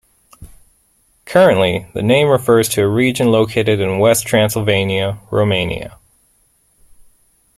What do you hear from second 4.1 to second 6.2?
Transylvania, Romania.